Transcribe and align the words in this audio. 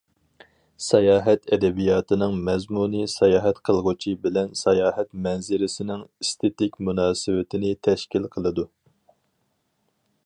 ساياھەت 0.83 1.43
ئەدەبىياتىنىڭ 1.55 2.39
مەزمۇنى 2.47 3.03
ساياھەت 3.15 3.61
قىلغۇچى 3.69 4.13
بىلەن 4.25 4.49
ساياھەت 4.63 5.13
مەنزىرىسىنىڭ 5.27 6.01
ئېستېتىك 6.09 6.83
مۇناسىۋىتىنى 6.89 7.79
تەشكىل 7.91 8.29
قىلىدۇ. 8.37 8.69